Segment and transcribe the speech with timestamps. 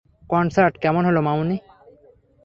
[0.29, 1.57] Concert কেমন হল, মামুনি?